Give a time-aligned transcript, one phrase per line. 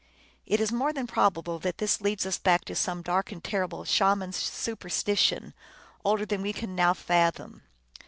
[0.47, 3.85] It is more than probable that this leads us back to some dark and terrible
[3.85, 5.53] Shaman superstition,
[6.03, 7.61] older than we can now fathom.